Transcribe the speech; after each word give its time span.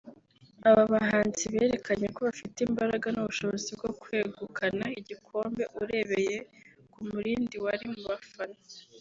Aba 0.67 0.83
bahanzi 0.93 1.43
berekanye 1.53 2.07
ko 2.15 2.19
bafite 2.27 2.57
imbaraga 2.69 3.07
n’ubushobozi 3.11 3.69
bwo 3.77 3.89
kwegukana 4.01 4.85
igikombe 4.99 5.63
urebeye 5.81 6.37
ku 6.93 6.99
murindi 7.09 7.55
wari 7.65 7.85
mu 7.93 8.01
bafana 8.09 8.59